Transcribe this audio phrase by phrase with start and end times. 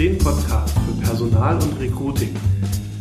[0.00, 2.34] den Podcast für Personal und Recruiting.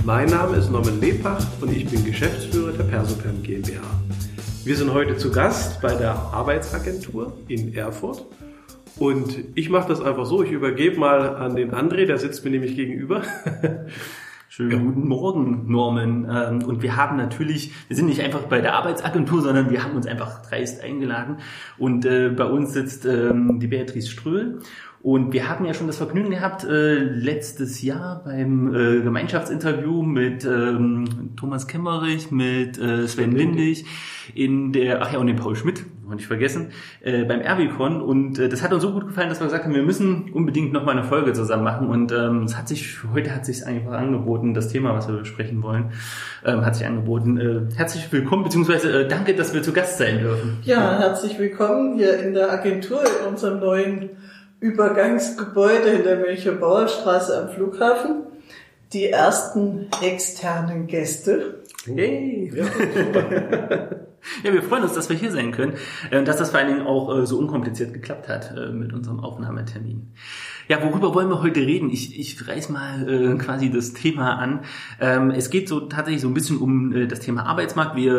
[0.03, 3.79] Mein Name ist Norman Lebach und ich bin Geschäftsführer der Persopem GmbH.
[4.65, 8.25] Wir sind heute zu Gast bei der Arbeitsagentur in Erfurt
[8.97, 12.51] und ich mache das einfach so, ich übergebe mal an den André, der sitzt mir
[12.51, 13.21] nämlich gegenüber.
[14.49, 14.77] Schönen ja.
[14.79, 16.27] guten Morgen, Norman.
[16.29, 19.95] Ähm, und wir haben natürlich, wir sind nicht einfach bei der Arbeitsagentur, sondern wir haben
[19.95, 21.37] uns einfach dreist eingeladen.
[21.77, 24.59] Und äh, bei uns sitzt ähm, die Beatrice Ströhl.
[25.01, 30.43] Und wir hatten ja schon das Vergnügen gehabt, äh, letztes Jahr beim äh, Gemeinschaftsinterview mit
[30.43, 33.85] ähm, Thomas Kemmerich, mit äh, Sven Lindig
[34.35, 38.01] in der, ach ja, und den Paul Schmidt, noch nicht vergessen, äh, beim Erwicon.
[38.01, 40.73] Und äh, das hat uns so gut gefallen, dass wir gesagt haben, wir müssen unbedingt
[40.73, 41.87] noch mal eine Folge zusammen machen.
[41.87, 45.63] Und ähm, es hat sich, heute hat sich einfach angeboten, das Thema, was wir besprechen
[45.63, 45.91] wollen,
[46.45, 47.37] ähm, hat sich angeboten.
[47.37, 50.57] Äh, herzlich willkommen, beziehungsweise äh, danke, dass wir zu Gast sein dürfen.
[50.63, 54.09] Ja, herzlich willkommen hier in der Agentur, in unserem neuen
[54.59, 58.23] Übergangsgebäude in der Melchior Bauerstraße am Flughafen.
[58.93, 61.63] Die ersten externen Gäste.
[61.85, 62.51] Hey!
[62.53, 63.89] Ja,
[64.43, 65.73] ja, wir freuen uns, dass wir hier sein können,
[66.11, 69.19] äh, dass das vor allen Dingen auch äh, so unkompliziert geklappt hat äh, mit unserem
[69.19, 70.11] Aufnahmetermin.
[70.67, 71.89] Ja, worüber wollen wir heute reden?
[71.89, 74.59] Ich, ich reiß mal quasi das Thema an.
[74.99, 77.95] Ähm, es geht so tatsächlich so ein bisschen um das Thema Arbeitsmarkt.
[77.95, 78.13] Wir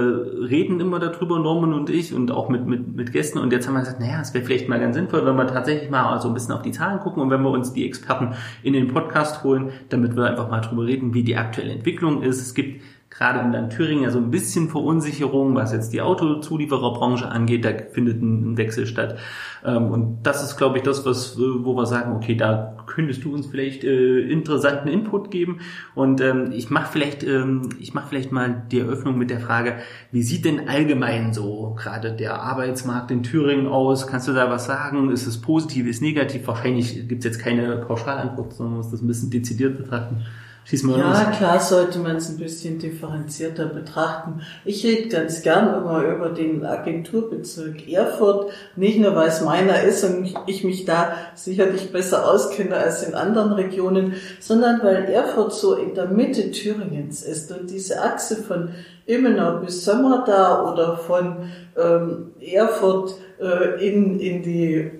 [0.51, 3.39] reden immer darüber, Norman und ich, und auch mit, mit, mit Gästen.
[3.39, 5.91] Und jetzt haben wir gesagt, naja, es wäre vielleicht mal ganz sinnvoll, wenn wir tatsächlich
[5.91, 8.73] mal so ein bisschen auf die Zahlen gucken und wenn wir uns die Experten in
[8.73, 12.41] den Podcast holen, damit wir einfach mal drüber reden, wie die aktuelle Entwicklung ist.
[12.41, 12.83] Es gibt
[13.21, 17.67] gerade in Thüringen ja so ein bisschen Verunsicherung, was jetzt die Autozuliefererbranche angeht.
[17.67, 19.19] Da findet ein Wechsel statt.
[19.63, 23.35] Ähm, und das ist, glaube ich, das, was, wo wir sagen, okay, da könntest du
[23.35, 25.61] uns vielleicht äh, interessanten Input geben.
[25.95, 29.75] Und ähm, ich mache vielleicht, ähm, ich mache vielleicht mal die Eröffnung mit der Frage,
[30.11, 34.07] wie sieht denn allgemein so gerade der Arbeitsmarkt in Thüringen aus?
[34.07, 35.11] Kannst du da was sagen?
[35.11, 36.47] Ist es positiv, ist negativ?
[36.47, 40.23] Wahrscheinlich gibt es jetzt keine Pauschalantwort, sondern man muss das ein bisschen dezidiert betrachten.
[40.71, 41.37] Schieß mal ja, los.
[41.37, 44.43] klar sollte man es ein bisschen differenzierter betrachten.
[44.65, 50.05] Ich rede ganz gern immer über den Agenturbezirk Erfurt, nicht nur weil es meiner ist
[50.05, 55.75] und ich mich da sicherlich besser auskenne als in anderen Regionen, sondern weil Erfurt so
[55.75, 58.69] in der Mitte Thüringens ist und diese Achse von
[59.07, 64.93] Immenau bis Sömmerda oder von ähm, Erfurt äh, in, in die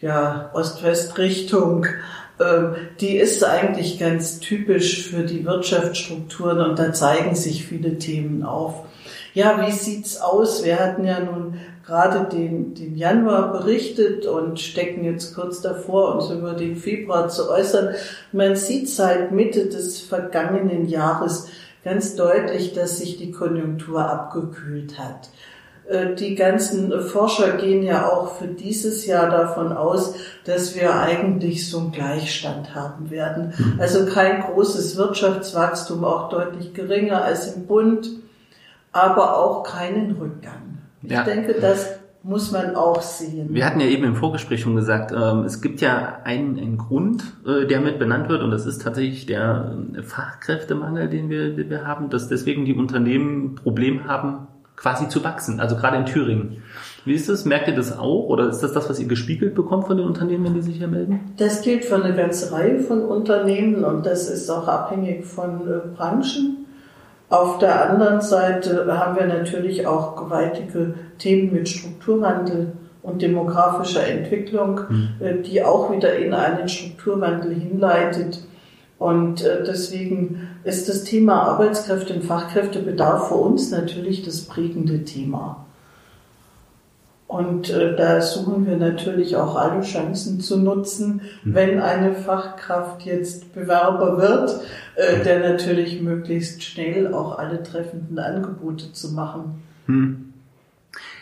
[0.00, 1.86] ja, Ost-West-Richtung
[3.00, 8.84] die ist eigentlich ganz typisch für die Wirtschaftsstrukturen und da zeigen sich viele Themen auf.
[9.34, 10.64] Ja, wie sieht's aus?
[10.64, 16.30] Wir hatten ja nun gerade den, den Januar berichtet und stecken jetzt kurz davor, uns
[16.30, 17.94] über den Februar zu äußern.
[18.32, 21.48] Man sieht seit Mitte des vergangenen Jahres
[21.84, 25.30] ganz deutlich, dass sich die Konjunktur abgekühlt hat.
[25.88, 31.68] Äh, die ganzen Forscher gehen ja auch für dieses Jahr davon aus, dass wir eigentlich
[31.68, 33.52] so einen Gleichstand haben werden.
[33.56, 33.80] Mhm.
[33.80, 38.10] Also kein großes Wirtschaftswachstum, auch deutlich geringer als im Bund,
[38.92, 40.78] aber auch keinen Rückgang.
[41.02, 41.24] Ich ja.
[41.24, 43.48] denke, das muss man auch sehen.
[43.52, 47.24] Wir hatten ja eben im Vorgespräch schon gesagt, ähm, es gibt ja einen, einen Grund,
[47.44, 51.68] äh, der mit benannt wird, und das ist tatsächlich der äh, Fachkräftemangel, den wir, den
[51.68, 54.46] wir haben, dass deswegen die Unternehmen Problem haben,
[54.82, 56.62] quasi zu wachsen, also gerade in Thüringen.
[57.04, 57.44] Wie ist das?
[57.44, 60.44] Merkt ihr das auch oder ist das das, was ihr gespiegelt bekommt von den Unternehmen,
[60.44, 61.20] wenn die sich hier melden?
[61.36, 65.96] Das gilt für eine ganze Reihe von Unternehmen und das ist auch abhängig von äh,
[65.96, 66.66] Branchen.
[67.28, 72.72] Auf der anderen Seite haben wir natürlich auch gewaltige Themen mit Strukturwandel
[73.02, 75.42] und demografischer Entwicklung, mhm.
[75.42, 78.44] die auch wieder in einen Strukturwandel hinleitet.
[79.02, 85.66] Und äh, deswegen ist das Thema Arbeitskräfte und Fachkräftebedarf für uns natürlich das prägende Thema.
[87.26, 91.54] Und äh, da suchen wir natürlich auch alle Chancen zu nutzen, mhm.
[91.54, 94.60] wenn eine Fachkraft jetzt Bewerber wird,
[94.94, 99.62] äh, der natürlich möglichst schnell auch alle treffenden Angebote zu machen.
[99.88, 100.32] Mhm.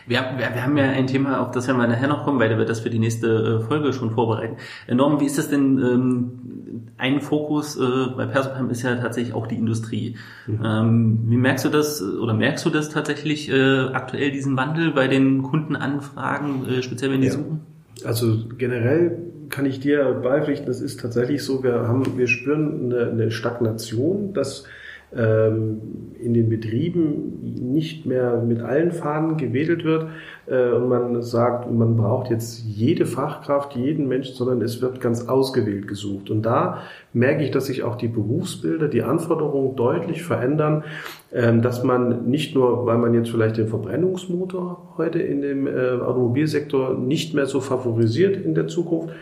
[0.06, 2.59] Wir, wir, wir haben ja ein Thema, auf das wir mal nachher noch kommen, weil
[2.59, 4.56] wir das für die nächste Folge schon vorbereiten.
[4.88, 5.79] Norm, wie ist das denn?
[5.79, 6.60] Ähm,
[7.00, 7.81] ein Fokus äh,
[8.17, 10.17] bei Persopam ist ja tatsächlich auch die Industrie.
[10.47, 10.61] Mhm.
[10.64, 15.08] Ähm, wie merkst du das oder merkst du das tatsächlich äh, aktuell diesen Wandel bei
[15.08, 17.32] den Kundenanfragen, äh, speziell wenn die ja.
[17.32, 17.61] suchen?
[18.05, 19.19] Also generell
[19.49, 24.32] kann ich dir beipflichten, das ist tatsächlich so, wir haben, wir spüren eine, eine Stagnation,
[24.32, 24.64] dass
[25.12, 30.07] in den Betrieben nicht mehr mit allen Fahnen gewedelt wird
[30.47, 35.29] äh, und man sagt, man braucht jetzt jede Fachkraft, jeden Menschen, sondern es wird ganz
[35.29, 36.31] ausgewählt gesucht.
[36.31, 40.85] Und da merke ich, dass sich auch die Berufsbilder, die Anforderungen deutlich verändern,
[41.33, 46.01] ähm, dass man nicht nur, weil man jetzt vielleicht den Verbrennungsmotor heute in dem äh,
[46.01, 49.15] Automobilsektor nicht mehr so favorisiert in der Zukunft,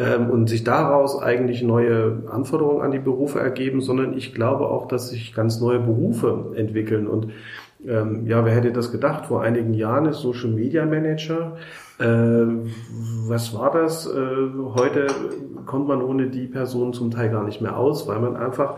[0.00, 4.88] ähm, und sich daraus eigentlich neue Anforderungen an die Berufe ergeben, sondern ich glaube auch,
[4.88, 7.28] dass sich ganz neue Berufe entwickeln und
[7.86, 9.26] ähm, ja, wer hätte das gedacht?
[9.26, 11.56] Vor einigen Jahren ist Social Media Manager.
[11.98, 12.04] Äh,
[13.26, 14.06] was war das?
[14.06, 14.36] Äh,
[14.74, 15.06] heute
[15.64, 18.76] kommt man ohne die Person zum Teil gar nicht mehr aus, weil man einfach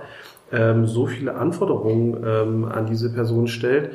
[0.53, 3.91] ähm, so viele Anforderungen ähm, an diese Person stellt,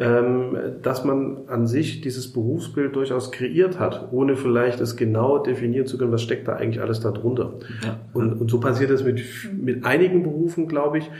[0.00, 5.98] dass man an sich dieses Berufsbild durchaus kreiert hat, ohne vielleicht es genau definieren zu
[5.98, 7.54] können, was steckt da eigentlich alles darunter.
[7.84, 8.00] Ja.
[8.14, 11.10] Und, und so passiert es mit, mit einigen Berufen, glaube ich.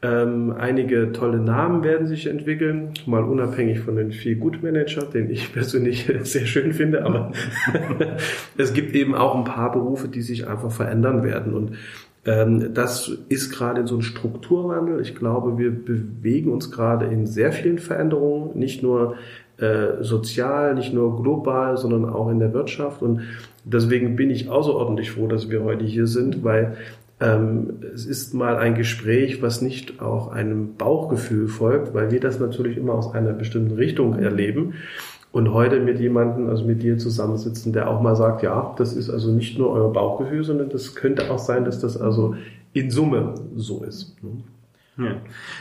[0.00, 5.28] Ähm, einige tolle Namen werden sich entwickeln, mal unabhängig von den Feel Good Manager, den
[5.28, 7.32] ich persönlich sehr schön finde, aber
[8.56, 11.76] es gibt eben auch ein paar Berufe, die sich einfach verändern werden und ähm,
[12.28, 15.00] das ist gerade so ein Strukturwandel.
[15.00, 19.16] Ich glaube, wir bewegen uns gerade in sehr vielen Veränderungen, nicht nur
[19.58, 23.02] äh, sozial, nicht nur global, sondern auch in der Wirtschaft.
[23.02, 23.22] Und
[23.64, 26.76] deswegen bin ich außerordentlich froh, dass wir heute hier sind, weil
[27.20, 32.38] ähm, es ist mal ein Gespräch, was nicht auch einem Bauchgefühl folgt, weil wir das
[32.38, 34.74] natürlich immer aus einer bestimmten Richtung erleben.
[35.30, 39.10] Und heute mit jemandem, also mit dir zusammensitzen, der auch mal sagt, ja, das ist
[39.10, 42.34] also nicht nur euer Bauchgefühl, sondern das könnte auch sein, dass das also
[42.72, 44.16] in Summe so ist.
[44.98, 45.12] Ja.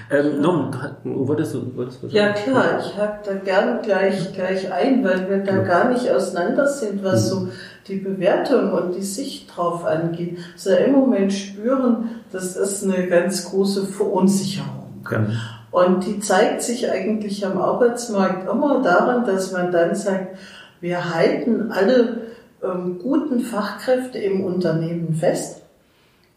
[0.09, 0.71] Ähm, Norm,
[1.03, 5.43] wolltest du, wolltest du Ja klar, ich hake da gerne gleich, gleich ein, weil wir
[5.43, 5.63] da ja.
[5.63, 7.29] gar nicht auseinander sind, was mhm.
[7.29, 7.49] so
[7.87, 10.39] die Bewertung und die Sicht drauf angeht.
[10.53, 15.03] Also im Moment spüren, das ist eine ganz große Verunsicherung.
[15.11, 15.27] Ja.
[15.71, 20.37] Und die zeigt sich eigentlich am Arbeitsmarkt immer daran, dass man dann sagt,
[20.79, 22.21] wir halten alle
[22.63, 25.63] ähm, guten Fachkräfte im Unternehmen fest,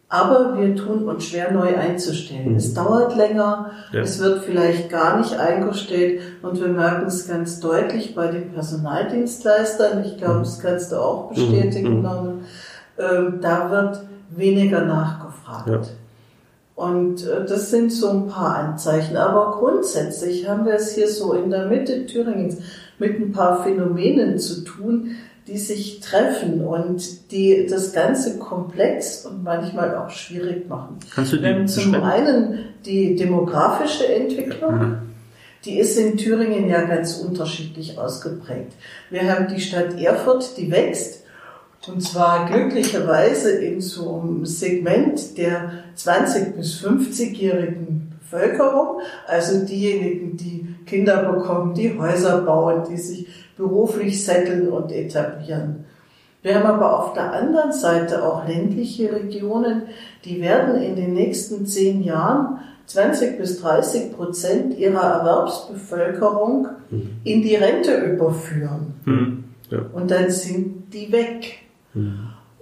[0.08, 2.50] aber wir tun uns schwer neu einzustellen.
[2.50, 2.56] Mhm.
[2.56, 4.00] Es dauert länger, ja.
[4.00, 10.04] es wird vielleicht gar nicht eingestellt und wir merken es ganz deutlich bei den Personaldienstleistern.
[10.04, 10.42] Ich glaube, mhm.
[10.42, 12.44] das kannst du auch bestätigen, mhm.
[12.98, 14.00] ähm, da wird
[14.30, 15.68] weniger nachgefragt.
[15.68, 15.80] Ja.
[16.80, 19.16] Und äh, das sind so ein paar Anzeichen.
[19.18, 22.56] Aber grundsätzlich haben wir es hier so in der Mitte Thüringens
[22.98, 25.16] mit ein paar Phänomenen zu tun,
[25.46, 30.96] die sich treffen und die das Ganze komplex und manchmal auch schwierig machen.
[31.14, 34.78] Kannst du die ähm, Zum einen die demografische Entwicklung.
[34.78, 34.98] Mhm.
[35.66, 38.72] Die ist in Thüringen ja ganz unterschiedlich ausgeprägt.
[39.10, 41.19] Wir haben die Stadt Erfurt, die wächst
[41.86, 50.74] und zwar glücklicherweise in so einem Segment der 20- bis 50-jährigen Bevölkerung, also diejenigen, die
[50.86, 55.84] Kinder bekommen, die Häuser bauen, die sich beruflich setteln und etablieren.
[56.42, 59.82] Wir haben aber auf der anderen Seite auch ländliche Regionen,
[60.24, 67.10] die werden in den nächsten zehn Jahren 20 bis 30 Prozent ihrer Erwerbsbevölkerung mhm.
[67.24, 68.94] in die Rente überführen.
[69.04, 69.44] Mhm.
[69.70, 69.78] Ja.
[69.92, 71.58] Und dann sind die weg.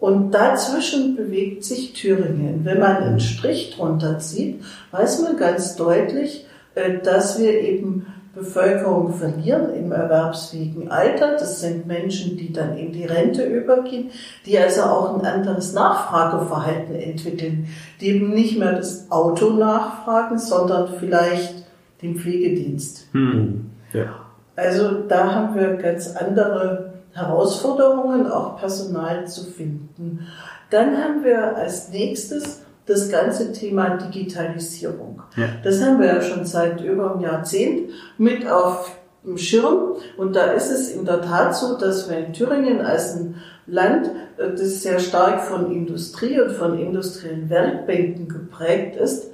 [0.01, 2.61] Und dazwischen bewegt sich Thüringen.
[2.65, 8.07] Wenn man einen Strich drunter zieht, weiß man ganz deutlich, äh, dass wir eben
[8.39, 11.33] Bevölkerung verlieren im erwerbsfähigen Alter.
[11.33, 14.11] Das sind Menschen, die dann in die Rente übergehen,
[14.47, 17.69] die also auch ein anderes Nachfrageverhalten entwickeln,
[18.01, 21.67] die eben nicht mehr das Auto nachfragen, sondern vielleicht
[22.03, 23.09] den Pflegedienst.
[23.13, 23.71] Hm.
[23.93, 24.07] Ja.
[24.55, 26.88] Also da haben wir ganz andere
[27.19, 30.27] Herausforderungen, auch Personal zu finden.
[30.71, 35.23] Dann haben wir als nächstes das ganze Thema Digitalisierung.
[35.37, 35.47] Ja.
[35.63, 39.97] Das haben wir ja schon seit über einem Jahrzehnt mit auf dem Schirm.
[40.17, 44.11] Und da ist es in der Tat so, dass wir in Thüringen als ein Land,
[44.39, 49.31] äh, das sehr stark von Industrie und von industriellen Werkbänken geprägt ist,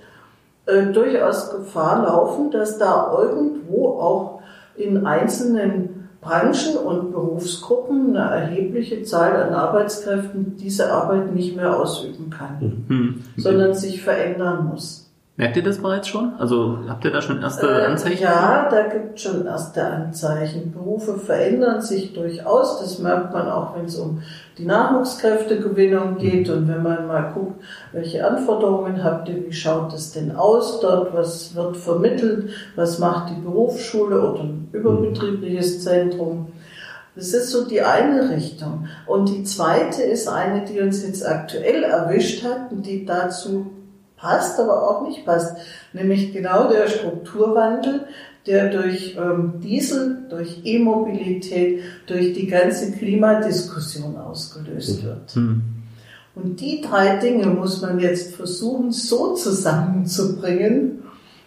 [0.66, 4.40] äh, durchaus Gefahr laufen, dass da irgendwo auch
[4.76, 12.30] in einzelnen Branchen und Berufsgruppen eine erhebliche Zahl an Arbeitskräften diese Arbeit nicht mehr ausüben
[12.30, 13.22] kann, mhm.
[13.36, 15.03] sondern sich verändern muss.
[15.36, 16.34] Merkt ihr das bereits schon?
[16.38, 18.22] Also habt ihr da schon erste äh, Anzeichen?
[18.22, 20.72] ja, da gibt es schon erste Anzeichen.
[20.72, 22.78] Berufe verändern sich durchaus.
[22.78, 24.22] Das merkt man auch, wenn es um
[24.58, 27.60] die Nachwuchskräftegewinnung geht und wenn man mal guckt,
[27.90, 33.30] welche Anforderungen habt ihr, wie schaut es denn aus dort, was wird vermittelt, was macht
[33.30, 36.52] die Berufsschule oder ein überbetriebliches Zentrum.
[37.16, 38.86] Das ist so die eine Richtung.
[39.06, 43.72] Und die zweite ist eine, die uns jetzt aktuell erwischt hat und die dazu
[44.16, 45.56] passt, aber auch nicht passt.
[45.92, 48.06] Nämlich genau der Strukturwandel,
[48.46, 55.06] der durch ähm, Diesel, durch E-Mobilität, durch die ganze Klimadiskussion ausgelöst mhm.
[55.06, 55.36] wird.
[55.36, 55.62] Mhm.
[56.34, 61.04] Und die drei Dinge muss man jetzt versuchen so zusammenzubringen,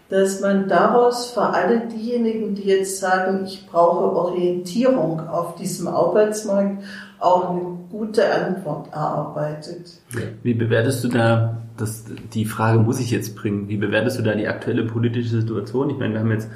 [0.10, 6.84] dass man daraus für alle diejenigen, die jetzt sagen, ich brauche Orientierung auf diesem Arbeitsmarkt
[7.20, 10.00] auch eine gute Antwort erarbeitet.
[10.44, 14.36] Wie bewertest du da, das, die Frage muss ich jetzt bringen, wie bewertest du da
[14.36, 15.89] die aktuelle politische Situation?
[15.89, 16.50] Ich meine, wir haben jetzt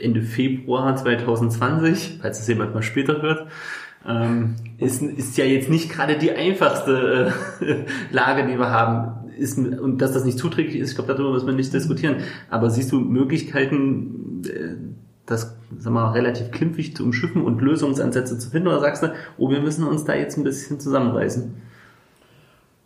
[0.00, 3.46] Ende Februar 2020, falls es jemand mal später hört,
[4.06, 7.74] ähm, ist, ist ja jetzt nicht gerade die einfachste äh,
[8.10, 9.30] Lage, die wir haben.
[9.38, 12.16] Ist, und dass das nicht zuträglich ist, ich glaube, darüber müssen wir nicht diskutieren.
[12.50, 14.74] Aber siehst du Möglichkeiten, äh,
[15.26, 18.68] das sag mal, relativ klimpfig zu umschiffen und Lösungsansätze zu finden?
[18.68, 21.54] Oder sagst du, oh, wir müssen uns da jetzt ein bisschen zusammenreißen?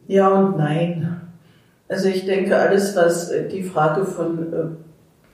[0.07, 1.28] Ja und nein.
[1.89, 4.67] Also ich denke, alles, was äh, die Frage von äh,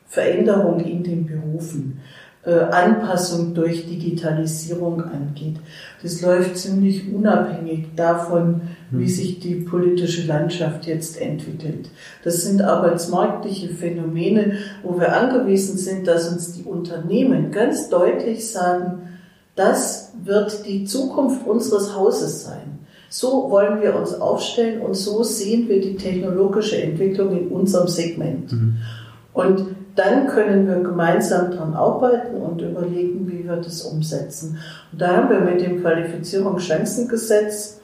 [0.06, 2.00] Veränderung in den Berufen,
[2.44, 5.56] äh, Anpassung durch Digitalisierung angeht.
[6.02, 9.08] Das läuft ziemlich unabhängig davon, wie hm.
[9.08, 11.90] sich die politische Landschaft jetzt entwickelt.
[12.22, 19.08] Das sind arbeitsmarktliche Phänomene, wo wir angewiesen sind, dass uns die Unternehmen ganz deutlich sagen,
[19.56, 22.73] das wird die Zukunft unseres Hauses sein.
[23.16, 28.52] So wollen wir uns aufstellen und so sehen wir die technologische Entwicklung in unserem Segment.
[28.52, 28.78] Mhm.
[29.32, 34.58] Und dann können wir gemeinsam daran arbeiten und überlegen, wie wir das umsetzen.
[34.90, 37.80] Und da haben wir mit dem Qualifizierungschancengesetz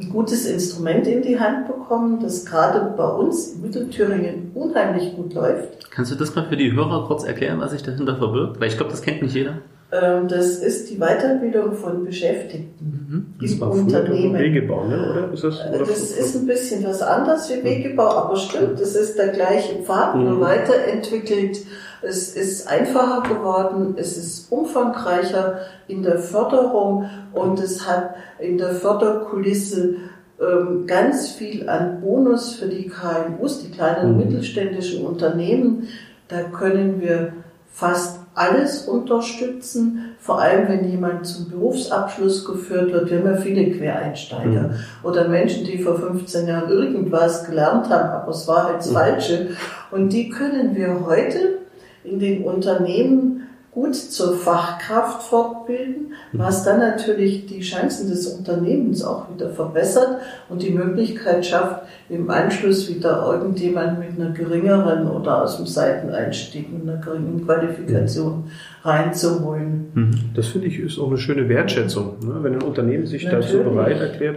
[0.00, 5.34] ein gutes Instrument in die Hand bekommen, das gerade bei uns in Mittelthüringen unheimlich gut
[5.34, 5.90] läuft.
[5.90, 8.58] Kannst du das mal für die Hörer kurz erklären, was sich dahinter verbirgt?
[8.58, 9.58] Weil ich glaube, das kennt nicht jeder.
[9.92, 13.46] Ähm, das ist die Weiterbildung von Beschäftigten mhm.
[13.46, 14.38] im Unternehmen.
[14.38, 15.10] Wegebau, ne?
[15.10, 15.32] oder?
[15.34, 19.18] Ist das, oder das ist ein bisschen was anderes wie Wegebau, aber stimmt, es ist
[19.18, 20.40] der gleiche Pfad, nur mhm.
[20.40, 21.58] weiterentwickelt.
[22.00, 25.58] Es ist einfacher geworden, es ist umfangreicher
[25.88, 29.96] in der Förderung und es hat in der Förderkulisse
[30.40, 34.24] ähm, ganz viel an Bonus für die KMUs, die kleinen und mhm.
[34.24, 35.88] mittelständischen Unternehmen.
[36.28, 37.34] Da können wir
[37.70, 43.10] fast alles unterstützen, vor allem wenn jemand zum Berufsabschluss geführt wird.
[43.10, 44.74] Wir haben ja viele Quereinsteiger mhm.
[45.02, 48.94] oder Menschen, die vor 15 Jahren irgendwas gelernt haben, aber es war halt das mhm.
[48.94, 49.48] Falsche.
[49.90, 51.58] Und die können wir heute
[52.04, 53.31] in den Unternehmen
[53.72, 60.60] gut zur Fachkraft fortbilden, was dann natürlich die Chancen des Unternehmens auch wieder verbessert und
[60.60, 66.82] die Möglichkeit schafft, im Anschluss wieder irgendjemand mit einer geringeren oder aus dem Seiteneinstieg mit
[66.82, 68.44] einer geringen Qualifikation
[68.84, 69.86] reinzuholen.
[69.94, 70.20] Mhm.
[70.34, 72.40] Das finde ich ist auch eine schöne Wertschätzung, ne?
[72.42, 73.52] wenn ein Unternehmen sich natürlich.
[73.52, 74.36] dazu bereit erklärt,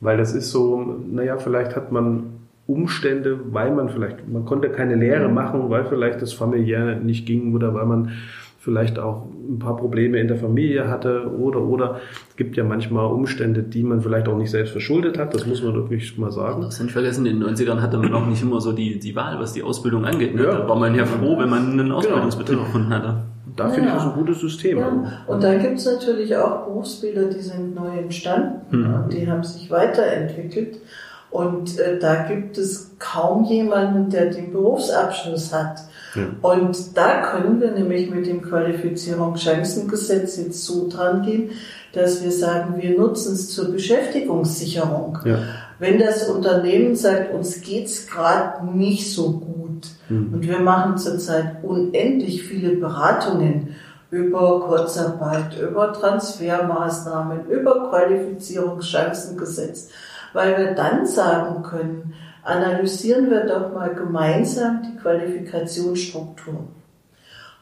[0.00, 4.94] weil das ist so, naja, vielleicht hat man Umstände, weil man vielleicht, man konnte keine
[4.94, 5.34] Lehre mhm.
[5.34, 8.12] machen, weil vielleicht das familiär nicht ging oder weil man
[8.62, 12.00] vielleicht auch ein paar Probleme in der Familie hatte oder oder
[12.30, 15.64] es gibt ja manchmal Umstände, die man vielleicht auch nicht selbst verschuldet hat, das muss
[15.64, 16.62] man wirklich mal sagen.
[16.62, 19.40] Das nicht vergessen, in den 90ern hatte man auch nicht immer so die, die Wahl,
[19.40, 20.36] was die Ausbildung angeht.
[20.36, 20.44] Ne?
[20.44, 20.58] Ja.
[20.58, 21.96] Da war man ja froh, wenn man einen genau.
[21.96, 22.66] Ausbildungsbetrieb genau.
[22.66, 23.24] gefunden hatte.
[23.56, 24.78] Da finde ich das ein gutes System.
[24.78, 25.24] Ja.
[25.26, 28.94] Und dann gibt es natürlich auch Berufsbilder, die sind neu entstanden hm.
[28.94, 30.78] und die haben sich weiterentwickelt.
[31.32, 35.80] Und äh, da gibt es kaum jemanden, der den Berufsabschluss hat.
[36.42, 41.52] Und da können wir nämlich mit dem Qualifizierungschancengesetz jetzt so dran gehen,
[41.92, 45.18] dass wir sagen, wir nutzen es zur Beschäftigungssicherung.
[45.24, 45.38] Ja.
[45.78, 50.32] Wenn das Unternehmen sagt, uns geht's gerade nicht so gut mhm.
[50.34, 53.74] und wir machen zurzeit unendlich viele Beratungen
[54.10, 59.88] über Kurzarbeit, über Transfermaßnahmen, über Qualifizierungschancengesetz,
[60.34, 62.12] weil wir dann sagen können,
[62.44, 66.68] analysieren wir doch mal gemeinsam die Qualifikationsstruktur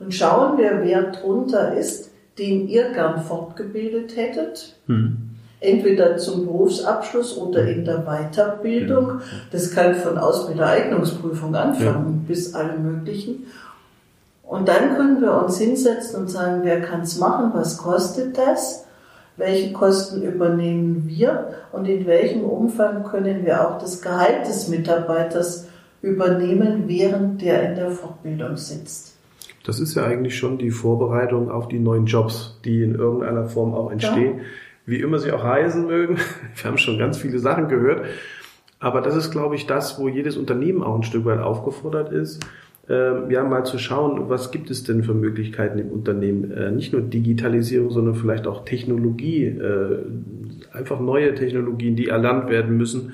[0.00, 4.76] und schauen wir, wer drunter ist, den ihr gern fortgebildet hättet.
[4.86, 5.18] Hm.
[5.60, 9.20] Entweder zum Berufsabschluss oder in der Weiterbildung.
[9.52, 12.26] Das kann von Ausbildereignungsprüfung anfangen ja.
[12.26, 13.46] bis alle möglichen.
[14.42, 18.86] Und dann können wir uns hinsetzen und sagen, wer kann es machen, was kostet das?
[19.40, 25.66] Welche Kosten übernehmen wir und in welchem Umfang können wir auch das Gehalt des Mitarbeiters
[26.02, 29.16] übernehmen, während der in der Fortbildung sitzt.
[29.64, 33.74] Das ist ja eigentlich schon die Vorbereitung auf die neuen Jobs, die in irgendeiner Form
[33.74, 34.44] auch entstehen, ja.
[34.86, 36.18] wie immer sie auch heißen mögen.
[36.54, 38.06] Wir haben schon ganz viele Sachen gehört.
[38.78, 42.40] Aber das ist, glaube ich, das, wo jedes Unternehmen auch ein Stück weit aufgefordert ist,
[42.88, 46.50] ja, mal zu schauen, was gibt es denn für Möglichkeiten im Unternehmen?
[46.50, 49.98] Äh, nicht nur Digitalisierung, sondern vielleicht auch Technologie, äh,
[50.72, 53.12] einfach neue Technologien, die erlernt werden müssen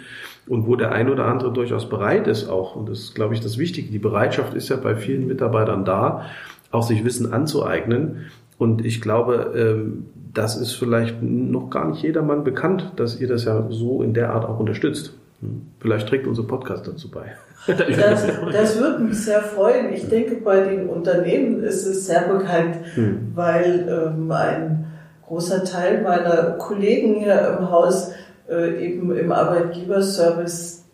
[0.48, 2.76] und wo der ein oder andere durchaus bereit ist auch.
[2.76, 3.90] Und das ist, glaube ich, das Wichtige.
[3.90, 6.26] Die Bereitschaft ist ja bei vielen Mitarbeitern da,
[6.70, 8.26] auch sich Wissen anzueignen.
[8.58, 13.44] Und ich glaube, ähm, das ist vielleicht noch gar nicht jedermann bekannt, dass ihr das
[13.44, 15.14] ja so in der Art auch unterstützt.
[15.40, 15.68] Hm.
[15.80, 17.32] Vielleicht trägt unser Podcast dazu bei.
[17.66, 17.78] Das,
[18.52, 19.92] das würde mich sehr freuen.
[19.92, 23.32] Ich denke, bei den Unternehmen ist es sehr bekannt, hm.
[23.34, 24.86] weil ähm, ein
[25.26, 28.12] großer Teil meiner Kollegen hier im Haus
[28.48, 30.84] äh, eben im Arbeitgeberservice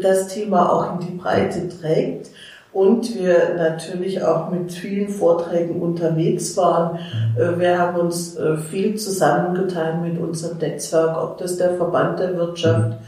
[0.00, 2.30] das Thema auch in die Breite trägt
[2.72, 6.98] und wir natürlich auch mit vielen Vorträgen unterwegs waren.
[7.36, 12.36] Äh, wir haben uns äh, viel zusammengetan mit unserem Netzwerk, ob das der Verband der
[12.36, 12.98] Wirtschaft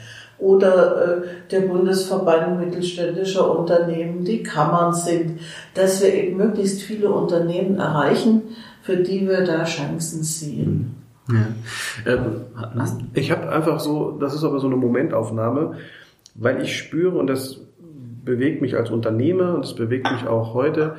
[0.42, 5.40] oder äh, der Bundesverband mittelständischer Unternehmen, die Kammern sind,
[5.75, 8.42] dass wir eben möglichst viele Unternehmen erreichen,
[8.82, 10.96] für die wir da Chancen sehen.
[11.30, 12.12] Ja.
[12.12, 12.42] Ähm,
[13.14, 15.76] ich habe einfach so, das ist aber so eine Momentaufnahme,
[16.34, 17.61] weil ich spüre, und das
[18.24, 20.96] bewegt mich als Unternehmer und es bewegt mich auch heute,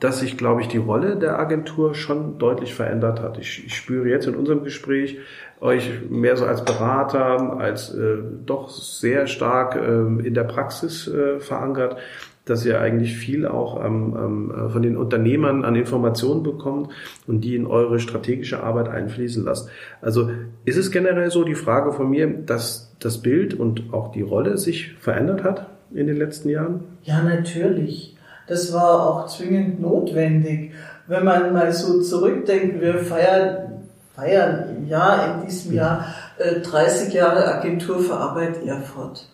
[0.00, 3.38] dass sich, glaube ich, die Rolle der Agentur schon deutlich verändert hat.
[3.38, 5.18] Ich, ich spüre jetzt in unserem Gespräch
[5.60, 11.40] euch mehr so als Berater, als äh, doch sehr stark äh, in der Praxis äh,
[11.40, 11.96] verankert,
[12.44, 16.90] dass ihr eigentlich viel auch ähm, ähm, von den Unternehmern an Informationen bekommt
[17.26, 19.68] und die in eure strategische Arbeit einfließen lasst.
[20.00, 20.30] Also
[20.64, 24.56] ist es generell so die Frage von mir, dass das Bild und auch die Rolle
[24.56, 25.77] sich verändert hat?
[25.90, 26.98] In den letzten Jahren?
[27.02, 28.16] Ja, natürlich.
[28.46, 30.72] Das war auch zwingend notwendig.
[31.06, 36.06] Wenn man mal so zurückdenkt, wir feiern, feiern im Jahr, in diesem Jahr,
[36.38, 39.26] 30 äh, Jahre Agentur für Arbeit Erfurt.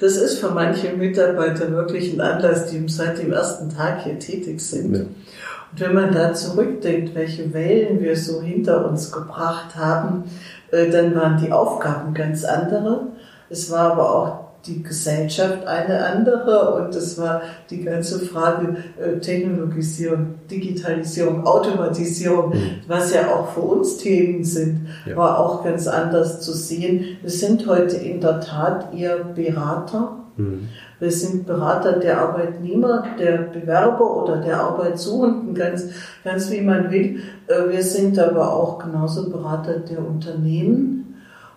[0.00, 4.60] Das ist für manche Mitarbeiter wirklich ein Anlass, die seit dem ersten Tag hier tätig
[4.60, 4.94] sind.
[4.94, 5.02] Ja.
[5.02, 10.24] Und wenn man da zurückdenkt, welche Wellen wir so hinter uns gebracht haben,
[10.70, 13.08] äh, dann waren die Aufgaben ganz andere.
[13.50, 19.18] Es war aber auch die Gesellschaft eine andere und das war die ganze Frage äh,
[19.18, 22.70] Technologisierung, Digitalisierung, Automatisierung, mhm.
[22.86, 25.16] was ja auch für uns Themen sind, ja.
[25.16, 27.18] war auch ganz anders zu sehen.
[27.22, 30.16] Wir sind heute in der Tat eher Berater.
[30.36, 30.68] Mhm.
[31.00, 35.84] Wir sind Berater der Arbeitnehmer, der Bewerber oder der Arbeitssuchenden, ganz,
[36.24, 37.20] ganz wie man will.
[37.46, 40.97] Äh, wir sind aber auch genauso Berater der Unternehmen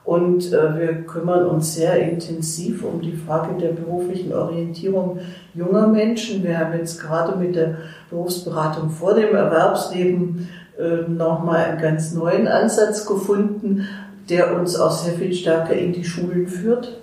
[0.04, 5.20] und äh, wir kümmern uns sehr intensiv um die Frage der beruflichen Orientierung
[5.54, 6.44] junger Menschen.
[6.44, 7.78] Wir haben jetzt gerade mit der
[8.10, 13.88] Berufsberatung vor dem Erwerbsleben äh, nochmal einen ganz neuen Ansatz gefunden,
[14.30, 16.98] der uns auch sehr viel stärker in die Schulen führt.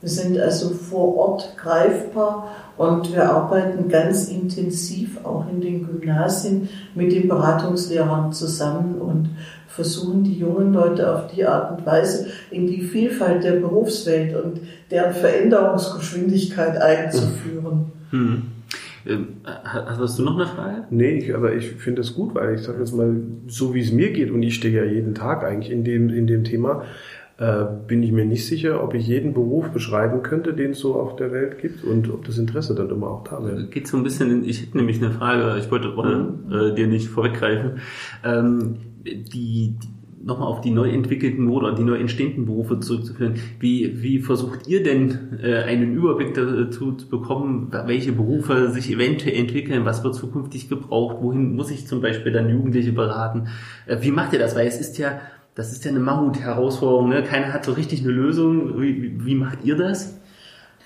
[0.00, 6.68] Wir sind also vor Ort greifbar und wir arbeiten ganz intensiv auch in den Gymnasien
[6.94, 9.30] mit den Beratungslehrern zusammen und
[9.74, 14.60] versuchen die jungen Leute auf die Art und Weise in die Vielfalt der Berufswelt und
[14.90, 17.92] deren Veränderungsgeschwindigkeit einzuführen.
[18.10, 18.42] Hm.
[19.06, 20.84] Ähm, hast du noch eine Frage?
[20.90, 23.16] Nee, ich, aber ich finde es gut, weil ich sage jetzt mal,
[23.48, 26.26] so wie es mir geht, und ich stehe ja jeden Tag eigentlich in dem, in
[26.26, 26.84] dem Thema,
[27.36, 30.94] äh, bin ich mir nicht sicher, ob ich jeden Beruf beschreiben könnte, den es so
[30.94, 33.66] auf der Welt gibt und ob das Interesse dann immer auch da wäre.
[33.66, 36.52] Geht so ein bisschen, in, ich hätte nämlich eine Frage, ich wollte mhm.
[36.52, 37.80] äh, dir nicht vorweggreifen.
[38.24, 39.74] Ähm, die, die
[40.24, 43.34] nochmal auf die neu entwickelten oder die neu entstehenden Berufe zurückzuführen.
[43.60, 49.36] Wie, wie versucht ihr denn äh, einen Überblick dazu zu bekommen, welche Berufe sich eventuell
[49.36, 53.48] entwickeln, was wird zukünftig gebraucht, wohin muss ich zum Beispiel dann Jugendliche beraten?
[53.86, 54.56] Äh, wie macht ihr das?
[54.56, 55.20] Weil es ist ja,
[55.54, 57.10] das ist ja eine Mammut-Herausforderung.
[57.10, 57.22] Ne?
[57.22, 58.80] Keiner hat so richtig eine Lösung.
[58.80, 60.20] Wie, wie macht ihr das?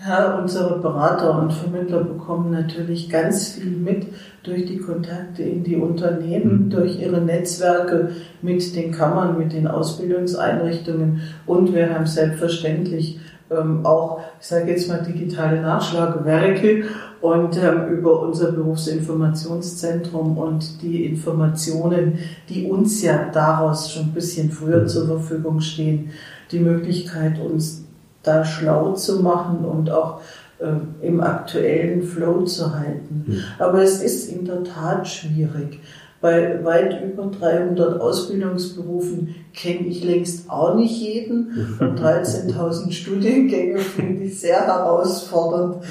[0.07, 4.07] Ja, unsere Berater und Vermittler bekommen natürlich ganz viel mit
[4.45, 6.71] durch die Kontakte in die Unternehmen, mhm.
[6.71, 13.19] durch ihre Netzwerke mit den Kammern, mit den Ausbildungseinrichtungen und wir haben selbstverständlich
[13.51, 16.85] ähm, auch, ich sage jetzt mal, digitale Nachschlagewerke
[17.21, 24.53] und ähm, über unser Berufsinformationszentrum und die Informationen, die uns ja daraus schon ein bisschen
[24.53, 24.87] früher mhm.
[24.87, 26.11] zur Verfügung stehen,
[26.53, 27.88] die Möglichkeit, uns
[28.23, 30.21] da schlau zu machen und auch
[30.59, 33.25] äh, im aktuellen Flow zu halten.
[33.27, 33.43] Mhm.
[33.59, 35.81] Aber es ist in der Tat schwierig.
[36.21, 41.77] Bei weit über 300 Ausbildungsberufen kenne ich längst auch nicht jeden.
[41.81, 45.85] Und 13.000 Studiengänge finde ich sehr herausfordernd.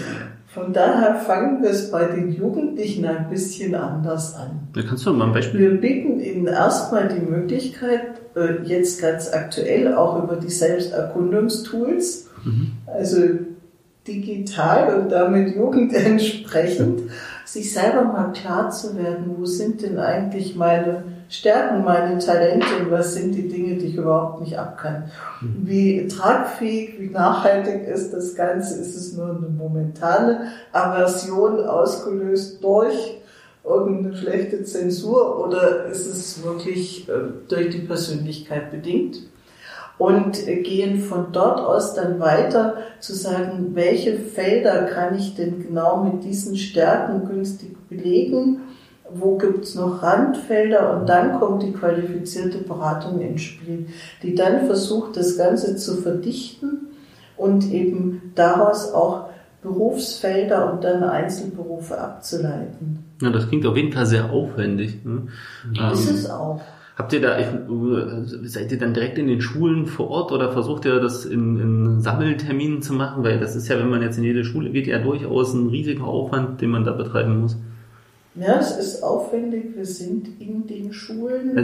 [0.58, 4.68] Von daher fangen wir es bei den Jugendlichen ein bisschen anders an.
[4.74, 5.60] Da kannst du mal ein Beispiel.
[5.60, 12.72] Wir bieten ihnen erstmal die Möglichkeit, äh, jetzt ganz aktuell auch über die Selbsterkundungstools, Mhm.
[12.86, 13.18] Also
[14.08, 17.02] digital und damit Jugend entsprechend,
[17.46, 22.92] sich selber mal klar zu werden, wo sind denn eigentlich meine Stärken, meine Talente und
[22.92, 25.12] was sind die Dinge, die ich überhaupt nicht abkann.
[25.42, 25.68] Mhm.
[25.68, 28.80] Wie tragfähig, wie nachhaltig ist das Ganze?
[28.80, 33.22] Ist es nur eine momentane Aversion ausgelöst durch
[33.64, 37.14] irgendeine schlechte Zensur oder ist es wirklich äh,
[37.50, 39.18] durch die Persönlichkeit bedingt?
[39.98, 46.04] und gehen von dort aus dann weiter zu sagen, welche Felder kann ich denn genau
[46.04, 48.62] mit diesen Stärken günstig belegen,
[49.14, 53.88] wo gibt's noch Randfelder und dann kommt die qualifizierte Beratung ins Spiel,
[54.24, 56.88] die dann versucht, das Ganze zu verdichten
[57.38, 59.30] und eben daraus auch
[59.62, 63.06] Berufsfelder und dann Einzelberufe abzuleiten.
[63.22, 65.04] Ja, das klingt auf jeden Fall sehr aufwendig.
[65.04, 65.28] Ne?
[65.94, 66.62] Ist ähm, es auch.
[66.96, 67.38] Habt ihr da,
[68.44, 72.02] seid ihr dann direkt in den Schulen vor Ort oder versucht ihr das in, in
[72.02, 73.24] Sammelterminen zu machen?
[73.24, 76.06] Weil das ist ja, wenn man jetzt in jede Schule geht, ja durchaus ein riesiger
[76.06, 77.58] Aufwand, den man da betreiben muss.
[78.40, 79.76] Ja, es ist aufwendig.
[79.76, 81.58] Wir sind in den Schulen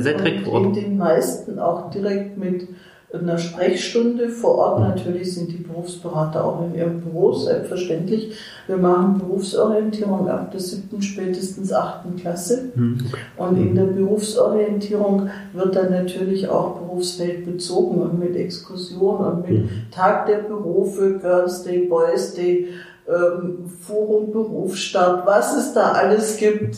[0.47, 0.65] Ort.
[0.65, 2.67] in den meisten auch direkt mit
[3.13, 4.79] einer Sprechstunde vor Ort.
[4.79, 8.35] Natürlich sind die Berufsberater auch in ihrem Büro, selbstverständlich.
[8.65, 12.71] Wir machen Berufsorientierung ab der siebten, spätestens achten Klasse.
[12.73, 12.97] Mhm.
[13.37, 19.63] Und in der Berufsorientierung wird dann natürlich auch Berufsfeld bezogen und mit Exkursion und mit
[19.63, 19.69] mhm.
[19.91, 22.69] Tag der Berufe, Girls Day, Boys Day,
[23.07, 26.77] ähm, Forum Berufsstart, was es da alles gibt.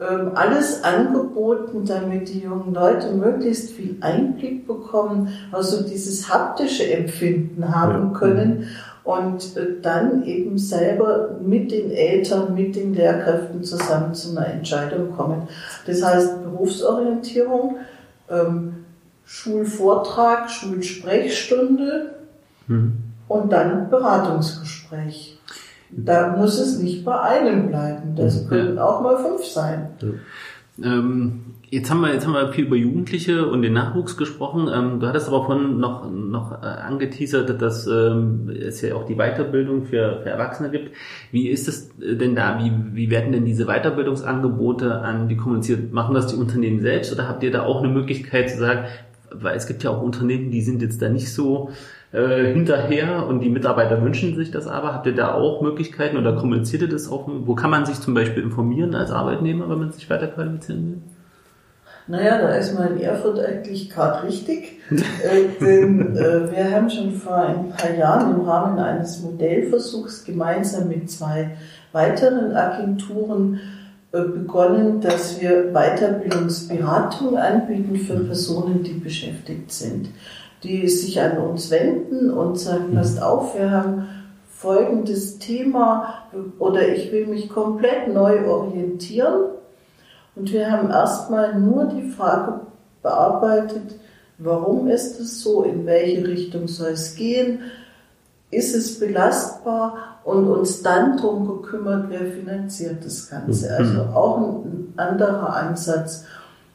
[0.00, 7.74] Ähm, alles angeboten, damit die jungen Leute möglichst viel Einblick bekommen, also dieses haptische Empfinden
[7.74, 8.68] haben können
[9.04, 15.14] und äh, dann eben selber mit den Eltern, mit den Lehrkräften zusammen zu einer Entscheidung
[15.14, 15.48] kommen.
[15.86, 17.76] Das heißt Berufsorientierung,
[18.30, 18.86] ähm,
[19.26, 22.14] Schulvortrag, Schulsprechstunde
[22.68, 22.94] mhm.
[23.28, 25.39] und dann Beratungsgespräch.
[25.92, 28.14] Da muss es nicht bei einem bleiben.
[28.16, 29.88] Das können auch mal fünf sein.
[30.82, 34.68] Ähm, jetzt haben wir jetzt haben wir viel über Jugendliche und den Nachwuchs gesprochen.
[34.72, 39.16] Ähm, du hattest aber vorhin noch noch äh, angeteasert, dass ähm, es ja auch die
[39.16, 40.96] Weiterbildung für, für Erwachsene gibt.
[41.32, 42.58] Wie ist es denn da?
[42.58, 45.92] Wie wie werden denn diese Weiterbildungsangebote an die kommuniziert?
[45.92, 48.86] Machen das die Unternehmen selbst oder habt ihr da auch eine Möglichkeit zu sagen?
[49.32, 51.70] Weil es gibt ja auch Unternehmen, die sind jetzt da nicht so
[52.12, 54.92] äh, hinterher und die Mitarbeiter wünschen sich das aber.
[54.92, 57.28] Habt ihr da auch Möglichkeiten oder kommuniziert ihr das auch?
[57.28, 61.02] Wo kann man sich zum Beispiel informieren als Arbeitnehmer, wenn man sich weiter qualifizieren will?
[62.08, 64.80] Naja, da ist man in Erfurt eigentlich gerade richtig.
[64.90, 70.88] äh, denn äh, wir haben schon vor ein paar Jahren im Rahmen eines Modellversuchs gemeinsam
[70.88, 71.52] mit zwei
[71.92, 73.60] weiteren Agenturen
[74.10, 80.08] äh, begonnen, dass wir Weiterbildungsberatung anbieten für Personen, die beschäftigt sind
[80.62, 82.96] die sich an uns wenden und sagen, mhm.
[82.96, 84.08] passt auf, wir haben
[84.50, 86.24] folgendes Thema
[86.58, 89.44] oder ich will mich komplett neu orientieren.
[90.36, 92.60] Und wir haben erstmal nur die Frage
[93.02, 93.96] bearbeitet,
[94.38, 97.60] warum ist es so, in welche Richtung soll es gehen,
[98.50, 103.66] ist es belastbar und uns dann darum gekümmert, wer finanziert das Ganze.
[103.66, 103.74] Mhm.
[103.76, 106.24] Also auch ein anderer Ansatz.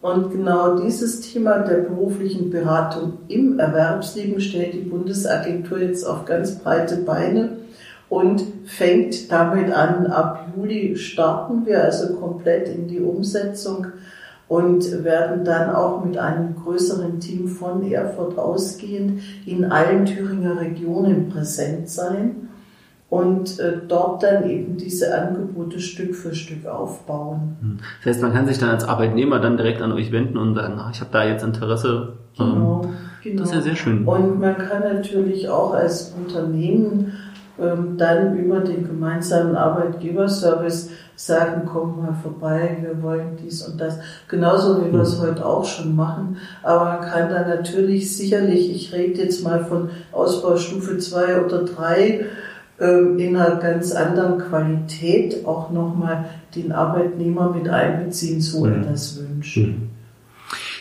[0.01, 6.60] Und genau dieses Thema der beruflichen Beratung im Erwerbsleben stellt die Bundesagentur jetzt auf ganz
[6.60, 7.58] breite Beine
[8.10, 10.08] und fängt damit an.
[10.08, 13.88] Ab Juli starten wir also komplett in die Umsetzung
[14.47, 21.29] und werden dann auch mit einem größeren Team von Erfurt ausgehend in allen Thüringer Regionen
[21.29, 22.49] präsent sein
[23.15, 27.56] und äh, dort dann eben diese Angebote Stück für Stück aufbauen.
[27.62, 27.78] Hm.
[28.04, 30.73] Das heißt, man kann sich dann als Arbeitnehmer dann direkt an euch wenden und sagen,
[30.78, 32.13] ach, ich habe da jetzt Interesse.
[32.38, 32.89] Genau, ähm,
[33.23, 33.39] genau.
[33.39, 34.04] Das ist ja sehr schön.
[34.04, 37.13] Und man kann natürlich auch als Unternehmen
[37.58, 43.97] ähm, dann über den gemeinsamen Arbeitgeberservice sagen, komm mal vorbei, wir wollen dies und das.
[44.28, 45.30] Genauso wie wir es hm.
[45.30, 46.36] heute auch schon machen.
[46.63, 52.10] Aber man kann dann natürlich sicherlich, ich rede jetzt mal von Ausbaustufe 2 oder 3,
[52.10, 52.25] ähm,
[52.77, 59.57] in einer ganz anderen Qualität auch nochmal den Arbeitnehmer mit einbeziehen, so er das wünscht.
[59.57, 59.89] Mhm.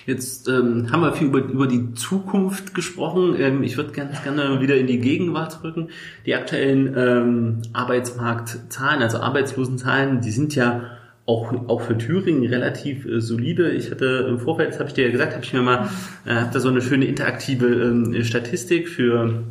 [0.06, 3.36] Jetzt ähm, haben wir viel über, über die Zukunft gesprochen.
[3.38, 5.88] Ähm, ich würde ganz gerne wieder in die Gegenwart rücken.
[6.26, 10.82] Die aktuellen ähm, Arbeitsmarktzahlen, also Arbeitslosenzahlen, die sind ja
[11.26, 13.70] auch, auch für Thüringen relativ äh, solide.
[13.70, 15.88] Ich hatte im Vorfeld, das habe ich dir ja gesagt, habe ich mir mal,
[16.26, 19.44] äh, habe da so eine schöne interaktive ähm, Statistik für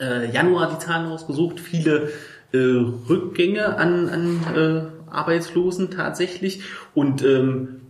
[0.00, 2.10] äh, Januar die Zahlen rausgesucht, viele
[2.52, 6.62] äh, Rückgänge an, an äh, Arbeitslosen tatsächlich
[6.94, 7.80] und ähm,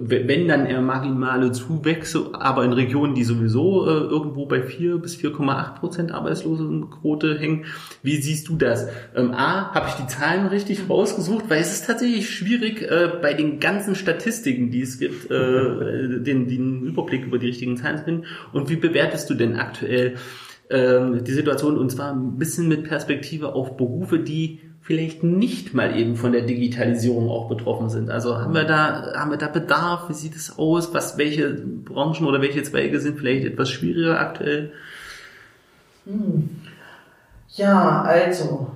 [0.00, 5.16] wenn dann eher marginale Zuwächse, aber in Regionen, die sowieso äh, irgendwo bei 4 bis
[5.16, 7.66] 4,8 Prozent Arbeitslosenquote hängen.
[8.02, 8.88] Wie siehst du das?
[9.14, 11.44] Ähm, A, habe ich die Zahlen richtig rausgesucht?
[11.48, 16.48] Weil es ist tatsächlich schwierig, äh, bei den ganzen Statistiken, die es gibt, äh, den,
[16.48, 18.24] den Überblick über die richtigen Zahlen zu finden.
[18.52, 20.16] Und wie bewertest du denn aktuell
[20.70, 25.96] ähm, die Situation und zwar ein bisschen mit Perspektive auf Berufe, die vielleicht nicht mal
[25.96, 28.10] eben von der Digitalisierung auch betroffen sind.
[28.10, 30.10] Also haben wir da, haben wir da Bedarf?
[30.10, 30.92] Wie sieht es aus?
[30.92, 34.72] Was, welche Branchen oder welche Zweige sind vielleicht etwas schwieriger aktuell?
[36.04, 36.50] Hm.
[37.48, 38.72] Ja, also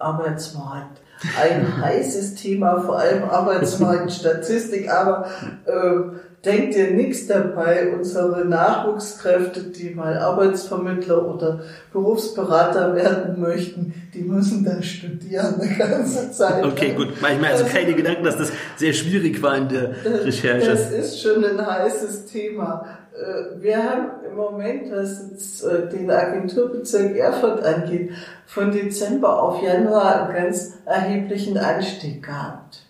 [0.00, 1.00] Arbeitsmarkt.
[1.40, 5.26] ein heißes Thema, vor allem Arbeitsmarktstatistik, aber
[5.66, 11.60] äh, denkt ihr nichts dabei, unsere Nachwuchskräfte, die mal Arbeitsvermittler oder
[11.92, 16.64] Berufsberater werden möchten, die müssen da studieren eine ganze Zeit.
[16.64, 17.08] Okay, gut.
[17.12, 20.70] Ich mir also keine Gedanken, dass das sehr schwierig war in der Recherche.
[20.70, 22.86] Das ist schon ein heißes Thema.
[23.14, 28.10] Äh, wir haben im Moment, was jetzt äh, den Agenturbezirk Erfurt angeht,
[28.46, 32.82] von Dezember auf Januar einen ganz erheblichen Anstieg gehabt.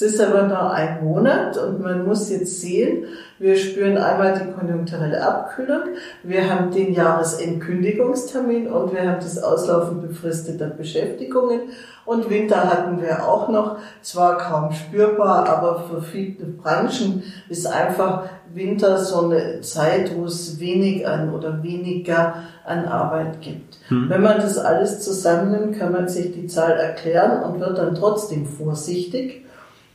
[0.00, 3.06] Es ist aber nur ein Monat und man muss jetzt sehen,
[3.40, 5.80] wir spüren einmal die konjunkturelle Abkühlung,
[6.22, 11.62] wir haben den Jahresendkündigungstermin und wir haben das Auslaufen befristeter Beschäftigungen.
[12.04, 18.26] Und Winter hatten wir auch noch, zwar kaum spürbar, aber für viele Branchen ist einfach
[18.54, 23.78] Winter so eine Zeit, wo es wenig an oder weniger an Arbeit gibt.
[23.88, 24.08] Hm.
[24.08, 28.46] Wenn man das alles zusammennimmt, kann man sich die Zahl erklären und wird dann trotzdem
[28.46, 29.44] vorsichtig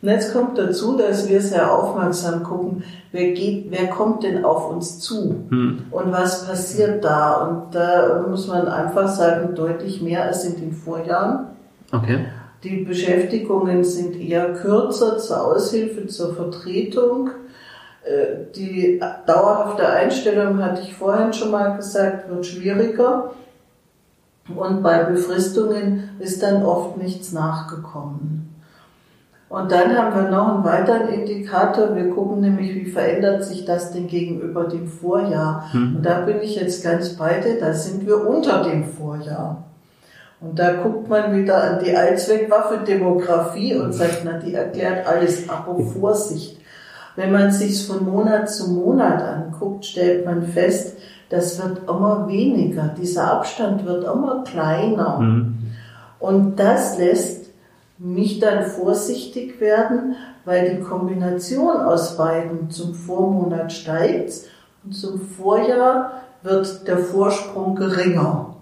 [0.03, 4.69] und jetzt kommt dazu, dass wir sehr aufmerksam gucken, wer geht, wer kommt denn auf
[4.69, 5.85] uns zu hm.
[5.91, 7.35] und was passiert da.
[7.35, 11.45] Und da muss man einfach sagen, deutlich mehr als in den Vorjahren.
[11.93, 12.25] Okay.
[12.65, 17.29] Die Beschäftigungen sind eher kürzer zur Aushilfe, zur Vertretung.
[18.03, 23.31] Äh, die dauerhafte Einstellung, hatte ich vorhin schon mal gesagt, wird schwieriger.
[24.53, 28.52] Und bei Befristungen ist dann oft nichts nachgekommen.
[29.53, 31.95] Und dann haben wir noch einen weiteren Indikator.
[31.95, 35.69] Wir gucken nämlich, wie verändert sich das denn gegenüber dem Vorjahr.
[35.71, 35.97] Mhm.
[35.97, 39.63] Und da bin ich jetzt ganz bei dir, da sind wir unter dem Vorjahr.
[40.41, 45.79] Und da guckt man wieder an die Allzweckwaffe-Demografie und sagt, na, die erklärt alles, aber
[45.83, 46.57] Vorsicht.
[47.15, 50.97] Wenn man sich von Monat zu Monat anguckt, stellt man fest,
[51.29, 52.95] das wird immer weniger.
[52.99, 55.19] Dieser Abstand wird immer kleiner.
[55.19, 55.57] Mhm.
[56.19, 57.42] Und das lässt
[58.03, 64.33] mich dann vorsichtig werden, weil die Kombination aus beiden zum Vormonat steigt
[64.83, 68.57] und zum Vorjahr wird der Vorsprung geringer.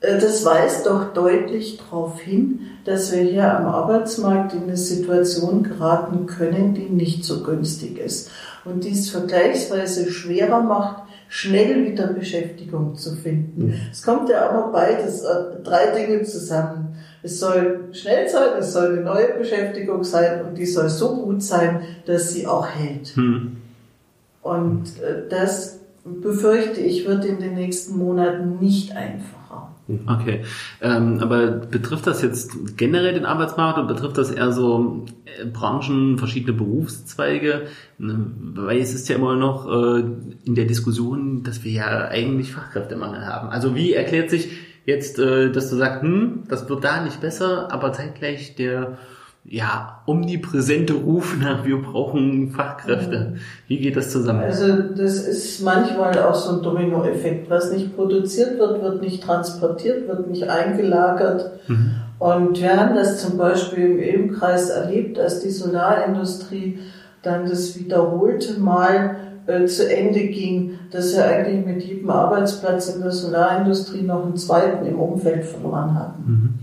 [0.00, 5.62] Äh, das weist doch deutlich darauf hin, dass wir hier am Arbeitsmarkt in eine Situation
[5.62, 8.30] geraten können, die nicht so günstig ist
[8.66, 13.80] und die es vergleichsweise schwerer macht, schnell wieder Beschäftigung zu finden.
[13.90, 16.96] Es kommt ja aber beides, äh, drei Dinge zusammen.
[17.26, 21.42] Es soll schnell sein, es soll eine neue Beschäftigung sein und die soll so gut
[21.42, 23.08] sein, dass sie auch hält.
[23.16, 23.56] Hm.
[24.42, 29.74] Und äh, das befürchte ich, wird in den nächsten Monaten nicht einfacher.
[30.06, 30.42] Okay,
[30.80, 36.18] ähm, aber betrifft das jetzt generell den Arbeitsmarkt oder betrifft das eher so äh, Branchen,
[36.18, 37.62] verschiedene Berufszweige?
[37.98, 40.04] Ne, weil es ist ja immer noch äh,
[40.44, 43.48] in der Diskussion, dass wir ja eigentlich Fachkräftemangel haben.
[43.48, 44.50] Also wie erklärt sich
[44.86, 48.96] jetzt, äh, dass du sagst, hm, das wird da nicht besser, aber zeitgleich der
[49.48, 53.18] ja, omnipräsente Ruf nach, wir brauchen Fachkräfte.
[53.18, 53.36] Mhm.
[53.68, 54.42] Wie geht das zusammen?
[54.42, 57.48] Also das ist manchmal auch so ein Dominoeffekt.
[57.48, 61.50] Was nicht produziert wird, wird nicht transportiert, wird nicht eingelagert.
[61.68, 61.94] Mhm.
[62.18, 66.80] Und wir haben das zum Beispiel im Ilmkreis erlebt, als die Solarindustrie
[67.22, 69.16] dann das wiederholte Mal
[69.46, 74.36] äh, zu Ende ging, dass wir eigentlich mit jedem Arbeitsplatz in der Solarindustrie noch einen
[74.36, 76.24] zweiten im Umfeld verloren hatten.
[76.26, 76.54] Mhm.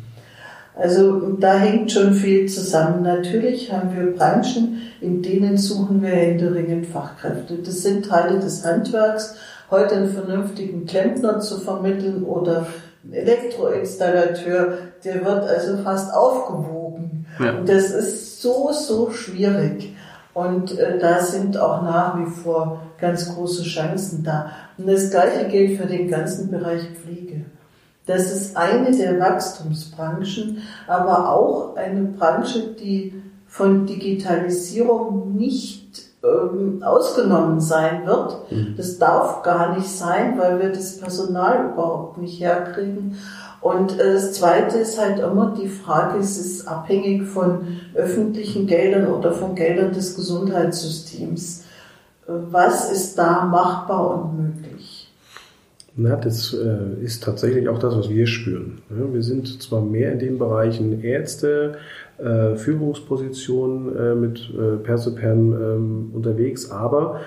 [0.76, 3.04] Also da hängt schon viel zusammen.
[3.04, 7.58] Natürlich haben wir Branchen, in denen suchen wir händeringend Fachkräfte.
[7.63, 9.36] Das sind Teile des Handwerks,
[9.69, 12.65] heute einen vernünftigen Klempner zu vermitteln oder
[13.04, 17.26] einen Elektroinstallateur, der wird also fast aufgewogen.
[17.39, 17.58] Ja.
[17.58, 19.92] Und das ist so, so schwierig.
[20.34, 24.52] Und äh, da sind auch nach wie vor ganz große Chancen da.
[24.78, 27.46] Und das Gleiche gilt für den ganzen Bereich Pflege.
[28.06, 37.59] Das ist eine der Wachstumsbranchen, aber auch eine Branche, die von Digitalisierung nicht ähm, ausgenommen
[37.59, 38.49] sein wird.
[38.49, 38.75] Mhm.
[38.77, 43.17] Das darf gar nicht sein, weil wir das Personal überhaupt nicht herkriegen.
[43.59, 49.07] Und äh, das Zweite ist halt immer die Frage, es ist abhängig von öffentlichen Geldern
[49.07, 51.63] oder von Geldern des Gesundheitssystems.
[52.25, 55.09] Was ist da machbar und möglich?
[55.95, 58.81] Na, das äh, ist tatsächlich auch das, was wir spüren.
[58.89, 61.75] Ja, wir sind zwar mehr in den Bereichen Ärzte,
[62.17, 67.21] äh, Führungspositionen äh, mit äh, Persoperm ähm, unterwegs, aber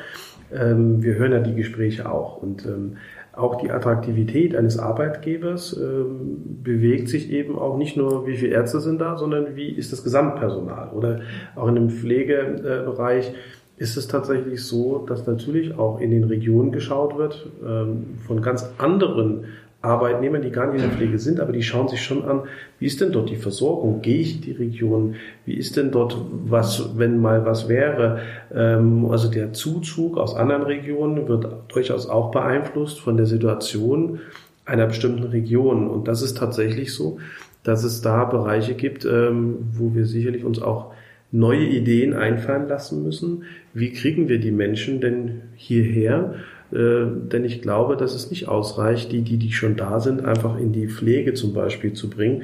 [0.53, 2.42] ähm, wir hören ja die Gespräche auch.
[2.42, 2.96] Und ähm,
[3.33, 8.81] auch die Attraktivität eines Arbeitgebers ähm, bewegt sich eben auch nicht nur, wie viele Ärzte
[8.81, 10.90] sind da, sondern wie ist das Gesamtpersonal.
[10.94, 11.20] Oder
[11.55, 13.35] auch in dem Pflegebereich
[13.77, 18.70] ist es tatsächlich so, dass natürlich auch in den Regionen geschaut wird, ähm, von ganz
[18.79, 19.44] anderen
[19.87, 22.42] Arbeitnehmern, die gar nicht in der Pflege sind, aber die schauen sich schon an,
[22.79, 24.03] wie ist denn dort die Versorgung?
[24.03, 25.14] Gehe ich in die Region?
[25.44, 28.20] Wie ist denn dort was, wenn mal was wäre?
[28.55, 34.20] Ähm, also der Zuzug aus anderen Regionen wird durchaus auch beeinflusst von der Situation
[34.64, 35.88] einer bestimmten Region.
[35.88, 37.18] Und das ist tatsächlich so,
[37.62, 40.92] dass es da Bereiche gibt, ähm, wo wir sicherlich uns auch
[41.33, 43.44] neue Ideen einfallen lassen müssen.
[43.75, 46.35] Wie kriegen wir die Menschen denn hierher?
[46.72, 50.59] Äh, denn ich glaube, dass es nicht ausreicht, die, die, die schon da sind, einfach
[50.59, 52.42] in die Pflege zum Beispiel zu bringen.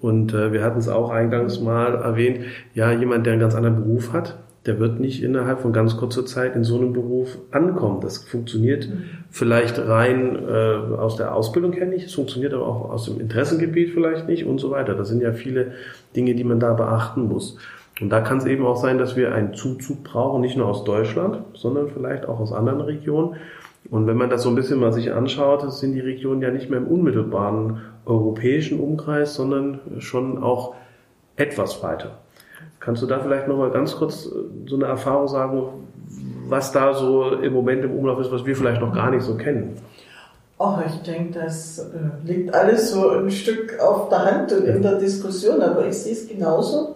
[0.00, 2.40] Und äh, wir hatten es auch eingangs mal erwähnt,
[2.74, 6.24] ja, jemand, der einen ganz anderen Beruf hat, der wird nicht innerhalb von ganz kurzer
[6.24, 8.00] Zeit in so einem Beruf ankommen.
[8.00, 9.02] Das funktioniert mhm.
[9.30, 13.90] vielleicht rein äh, aus der Ausbildung her nicht, es funktioniert aber auch aus dem Interessengebiet
[13.90, 14.94] vielleicht nicht und so weiter.
[14.94, 15.72] Das sind ja viele
[16.16, 17.58] Dinge, die man da beachten muss.
[18.00, 20.84] Und da kann es eben auch sein, dass wir einen Zuzug brauchen, nicht nur aus
[20.84, 23.36] Deutschland, sondern vielleicht auch aus anderen Regionen.
[23.90, 26.70] Und wenn man das so ein bisschen mal sich anschaut, sind die Regionen ja nicht
[26.70, 30.74] mehr im unmittelbaren europäischen Umkreis, sondern schon auch
[31.36, 32.18] etwas weiter.
[32.80, 34.30] Kannst du da vielleicht noch mal ganz kurz äh,
[34.66, 35.62] so eine Erfahrung sagen,
[36.48, 39.36] was da so im Moment im Umlauf ist, was wir vielleicht noch gar nicht so
[39.36, 39.76] kennen?
[40.58, 44.82] Oh, ich denke, das äh, liegt alles so ein Stück auf der Hand und in
[44.82, 46.93] der Diskussion, aber ich sehe es genauso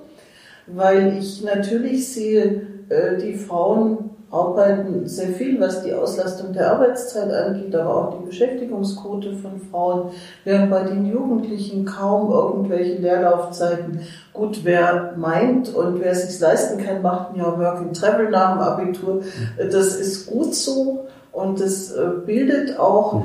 [0.74, 7.32] weil ich natürlich sehe, äh, die Frauen arbeiten sehr viel, was die Auslastung der Arbeitszeit
[7.32, 10.10] angeht, aber auch die Beschäftigungsquote von Frauen.
[10.44, 14.00] Wir haben bei den Jugendlichen kaum irgendwelche Leerlaufzeiten.
[14.34, 18.28] Gut, wer meint und wer es sich leisten kann, macht ein Jahr Work and Travel
[18.28, 19.14] nach dem Abitur.
[19.14, 19.70] Mhm.
[19.70, 23.24] Das ist gut so und das äh, bildet auch.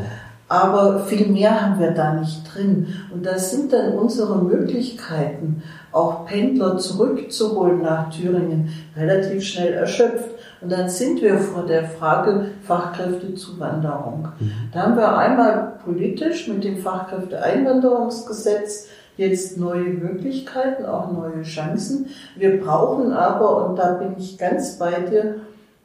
[0.54, 2.94] Aber viel mehr haben wir da nicht drin.
[3.12, 10.30] Und das sind dann unsere Möglichkeiten auch Pendler zurückzuholen nach Thüringen, relativ schnell erschöpft.
[10.62, 14.28] Und dann sind wir vor der Frage Fachkräftezuwanderung.
[14.40, 14.52] Mhm.
[14.72, 22.10] Da haben wir einmal politisch mit dem Fachkräfteeinwanderungsgesetz jetzt neue Möglichkeiten, auch neue Chancen.
[22.36, 25.38] Wir brauchen aber, und da bin ich ganz bei dir,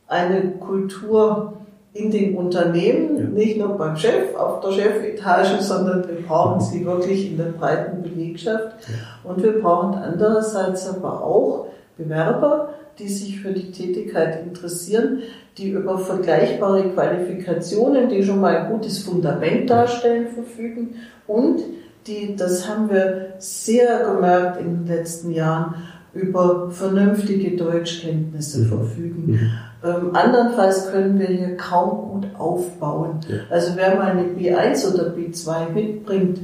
[0.09, 1.58] eine Kultur
[1.99, 3.25] in den Unternehmen, ja.
[3.25, 8.03] nicht nur beim Chef, auf der Chefetage, sondern wir brauchen sie wirklich in der breiten
[8.03, 8.77] Belegschaft.
[8.89, 9.31] Ja.
[9.31, 15.23] Und wir brauchen andererseits aber auch Bewerber, die sich für die Tätigkeit interessieren,
[15.57, 20.95] die über vergleichbare Qualifikationen, die schon mal ein gutes Fundament darstellen, verfügen
[21.27, 21.63] und
[22.07, 25.75] die, das haben wir sehr gemerkt in den letzten Jahren,
[26.15, 28.69] über vernünftige Deutschkenntnisse mhm.
[28.69, 29.51] verfügen.
[29.85, 33.21] Ähm, andernfalls können wir hier kaum gut aufbauen.
[33.29, 33.39] Ja.
[33.51, 36.41] Also wer mal eine B1 oder B2 mitbringt,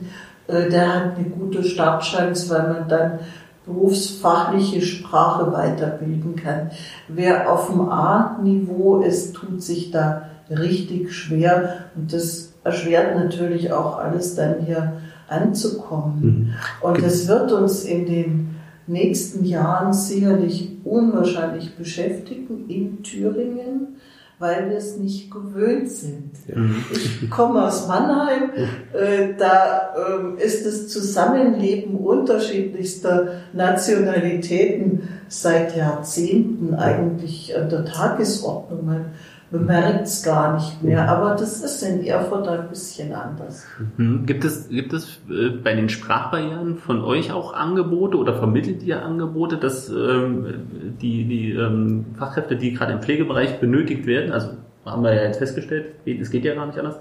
[0.46, 3.18] äh, der hat eine gute Startchance, weil man dann
[3.66, 6.70] berufsfachliche Sprache weiterbilden kann.
[7.08, 13.98] Wer auf dem A-Niveau ist, tut sich da richtig schwer und das erschwert natürlich auch
[13.98, 14.94] alles dann hier
[15.28, 16.20] anzukommen.
[16.20, 16.54] Mhm.
[16.82, 18.53] Und es wird uns in den
[18.86, 23.96] nächsten Jahren sicherlich unwahrscheinlich beschäftigen in Thüringen,
[24.38, 26.32] weil wir es nicht gewöhnt sind.
[26.48, 26.56] Ja.
[26.92, 28.50] Ich komme aus Mannheim,
[28.92, 38.84] äh, da äh, ist das Zusammenleben unterschiedlichster Nationalitäten seit Jahrzehnten eigentlich an der Tagesordnung.
[38.84, 39.04] Man
[39.50, 41.08] man merkt es gar nicht mehr.
[41.08, 43.66] Aber das ist in Erfurt ein bisschen anders.
[43.96, 44.26] Mhm.
[44.26, 49.02] Gibt es, gibt es äh, bei den Sprachbarrieren von euch auch Angebote oder vermittelt ihr
[49.02, 54.50] Angebote, dass ähm, die, die ähm, Fachkräfte, die gerade im Pflegebereich benötigt werden, also
[54.84, 56.98] haben wir ja jetzt festgestellt, es geht ja gar nicht anders,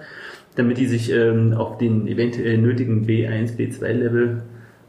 [0.56, 4.42] damit die sich ähm, auf den eventuell nötigen B1, B2-Level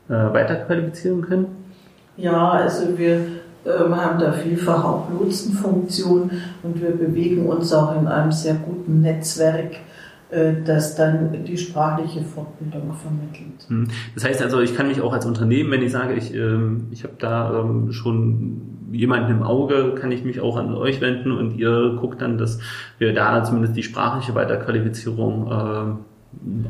[0.08, 1.46] äh, weiterqualifizieren können?
[2.16, 3.20] Ja, also wir
[3.66, 6.30] haben da vielfach auch Lotsenfunktion
[6.62, 9.76] und wir bewegen uns auch in einem sehr guten Netzwerk,
[10.30, 13.68] äh, das dann die sprachliche Fortbildung vermittelt.
[13.68, 13.88] Hm.
[14.14, 17.04] Das heißt also, ich kann mich auch als Unternehmen, wenn ich sage, ich, ähm, ich
[17.04, 21.56] habe da ähm, schon jemanden im Auge, kann ich mich auch an euch wenden und
[21.56, 22.60] ihr guckt dann, dass
[22.98, 26.04] wir da zumindest die sprachliche Weiterqualifizierung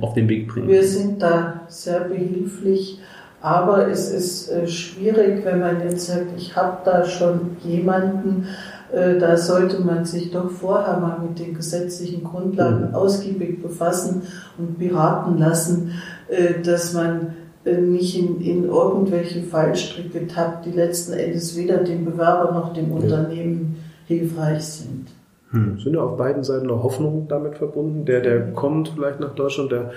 [0.00, 0.68] auf den Weg bringen.
[0.68, 2.98] Wir sind da sehr behilflich
[3.44, 8.46] aber es ist äh, schwierig, wenn man jetzt sagt, ich habe da schon jemanden,
[8.90, 12.94] äh, da sollte man sich doch vorher mal mit den gesetzlichen Grundlagen mhm.
[12.94, 14.22] ausgiebig befassen
[14.56, 15.92] und beraten lassen,
[16.28, 17.34] äh, dass man
[17.66, 23.76] nicht in, in irgendwelche Fallstricke tappt, die letzten Endes weder dem Bewerber noch dem Unternehmen
[24.06, 25.08] hilfreich sind.
[25.50, 25.78] Hm.
[25.78, 28.04] Sind ja auf beiden Seiten noch Hoffnungen damit verbunden?
[28.04, 29.92] Der, der kommt vielleicht nach Deutschland, der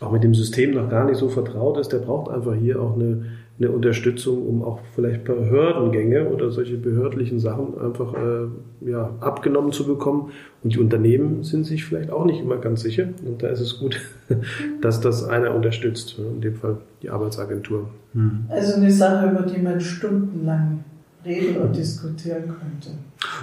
[0.00, 2.94] auch mit dem System noch gar nicht so vertraut ist, der braucht einfach hier auch
[2.94, 3.26] eine
[3.58, 9.86] eine Unterstützung, um auch vielleicht Behördengänge oder solche behördlichen Sachen einfach äh, ja, abgenommen zu
[9.86, 10.32] bekommen.
[10.64, 13.08] Und die Unternehmen sind sich vielleicht auch nicht immer ganz sicher.
[13.24, 14.00] Und da ist es gut,
[14.80, 17.90] dass das einer unterstützt, in dem Fall die Arbeitsagentur.
[18.12, 18.46] Hm.
[18.48, 20.84] Also eine Sache, über die man stundenlang
[21.24, 22.90] reden und diskutieren könnte.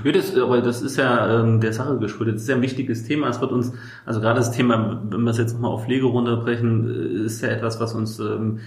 [0.04, 2.36] Ja, das, aber das ist ja ähm, der Sache geschuldet.
[2.36, 3.30] Das ist ja ein wichtiges Thema.
[3.30, 3.74] Es wird uns,
[4.06, 7.50] also gerade das Thema, wenn wir es jetzt nochmal auf Pflege runterbrechen, äh, ist ja
[7.50, 8.60] etwas, was uns ähm,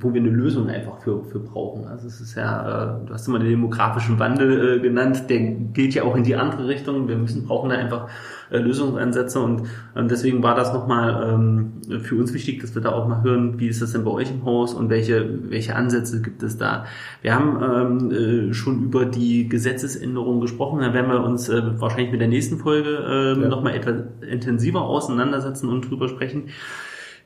[0.00, 1.86] wo wir eine Lösung einfach für, für brauchen.
[1.86, 5.94] Also es ist ja, äh, du hast immer den demografischen Wandel äh, genannt, der geht
[5.94, 7.06] ja auch in die andere Richtung.
[7.06, 8.08] Wir müssen brauchen da einfach
[8.50, 12.92] äh, Lösungsansätze und ähm, deswegen war das nochmal ähm, für uns wichtig, dass wir da
[12.92, 16.22] auch mal hören, wie ist das denn bei euch im Haus und welche, welche Ansätze
[16.22, 16.86] gibt es da.
[17.20, 22.28] Wir haben ähm, schon über die Gesetzesänderungen gesprochen, da werden wir uns wahrscheinlich mit der
[22.28, 23.48] nächsten Folge ja.
[23.48, 23.96] nochmal etwas
[24.28, 26.44] intensiver auseinandersetzen und drüber sprechen.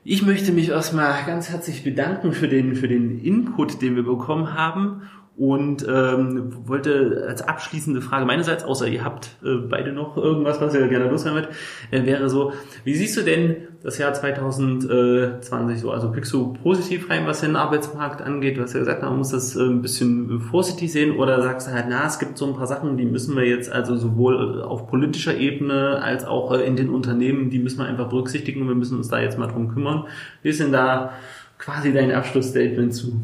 [0.09, 4.54] Ich möchte mich erstmal ganz herzlich bedanken für den, für den Input, den wir bekommen
[4.54, 5.02] haben
[5.37, 10.74] und ähm, wollte als abschließende Frage meinerseits, außer ihr habt äh, beide noch irgendwas, was
[10.74, 11.55] ihr gerne loswerden wollt,
[11.91, 15.91] äh, wäre so, wie siehst du denn das Jahr 2020 so?
[15.91, 18.57] Also blickst du positiv rein, was den Arbeitsmarkt angeht?
[18.57, 21.72] Du hast ja gesagt, man muss das äh, ein bisschen vorsichtig sehen oder sagst du
[21.72, 24.87] halt, na, es gibt so ein paar Sachen, die müssen wir jetzt also sowohl auf
[24.89, 28.74] politischer Ebene als auch äh, in den Unternehmen, die müssen wir einfach berücksichtigen und wir
[28.74, 30.07] müssen uns da jetzt mal drum kümmern.
[30.43, 31.12] Wie ist denn da
[31.59, 33.20] quasi dein Abschlussstatement zu?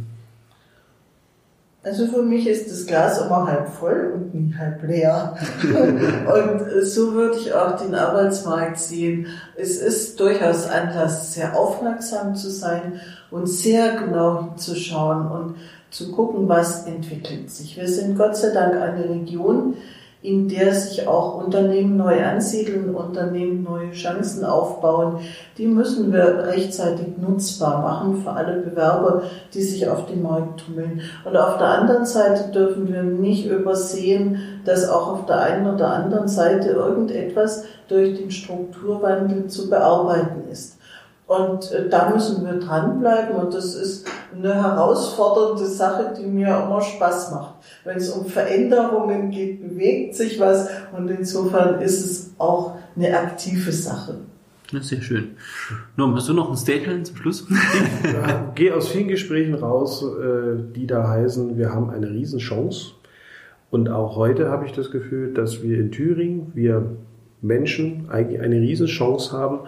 [1.84, 5.36] Also für mich ist das Glas immer halb voll und nie halb leer.
[5.64, 9.26] und so würde ich auch den Arbeitsmarkt sehen.
[9.56, 13.00] Es ist durchaus Anlass, sehr aufmerksam zu sein
[13.32, 15.56] und sehr genau hinzuschauen und
[15.90, 17.76] zu gucken, was entwickelt sich.
[17.76, 19.74] Wir sind Gott sei Dank eine Region,
[20.22, 25.18] in der sich auch Unternehmen neu ansiedeln, Unternehmen neue Chancen aufbauen.
[25.58, 31.00] Die müssen wir rechtzeitig nutzbar machen für alle Bewerber, die sich auf dem Markt tummeln.
[31.24, 35.92] Und auf der anderen Seite dürfen wir nicht übersehen, dass auch auf der einen oder
[35.92, 40.78] anderen Seite irgendetwas durch den Strukturwandel zu bearbeiten ist.
[41.32, 44.06] Und äh, da müssen wir dranbleiben und das ist
[44.36, 47.54] eine herausfordernde Sache, die mir immer Spaß macht.
[47.84, 53.72] Wenn es um Veränderungen geht, bewegt sich was und insofern ist es auch eine aktive
[53.72, 54.16] Sache.
[54.72, 55.36] Das ist sehr schön.
[55.96, 57.46] Norm, hast du noch ein Statement zum Schluss?
[58.04, 62.92] Ich gehe aus vielen Gesprächen raus, äh, die da heißen, wir haben eine Riesenchance.
[63.70, 66.84] Und auch heute habe ich das Gefühl, dass wir in Thüringen, wir
[67.40, 69.60] Menschen eigentlich eine Riesenchance haben,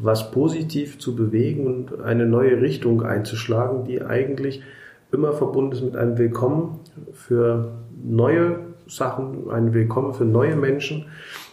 [0.00, 4.62] was positiv zu bewegen und eine neue Richtung einzuschlagen, die eigentlich
[5.12, 6.80] immer verbunden ist mit einem Willkommen
[7.12, 7.72] für
[8.04, 11.06] neue Sachen, ein Willkommen für neue Menschen.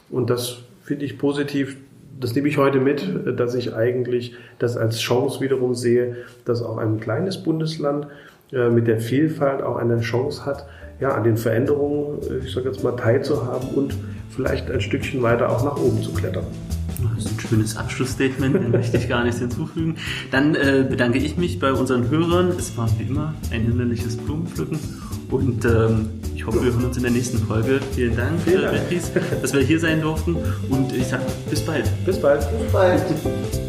[0.09, 1.77] Und das finde ich positiv.
[2.19, 6.15] Das nehme ich heute mit, dass ich eigentlich das als Chance wiederum sehe,
[6.45, 8.07] dass auch ein kleines Bundesland
[8.51, 10.65] äh, mit der Vielfalt auch eine Chance hat,
[10.99, 13.95] ja, an den Veränderungen, äh, ich sage jetzt mal, teilzuhaben und
[14.29, 16.45] vielleicht ein Stückchen weiter auch nach oben zu klettern.
[17.15, 19.97] Das ist ein schönes Abschlussstatement, dem möchte ich gar nichts hinzufügen.
[20.31, 22.49] Dann äh, bedanke ich mich bei unseren Hörern.
[22.57, 24.79] Es war wie immer ein hinderliches Blumenpflücken
[25.29, 27.79] und ähm, ich hoffe, wir hören uns in der nächsten Folge.
[27.93, 28.75] Vielen Dank, Vielen Dank.
[28.91, 30.35] Äh, dass wir hier sein durften
[30.69, 31.89] und ich sage bis bald.
[32.05, 32.41] Bis bald.
[32.59, 33.64] Bis bald.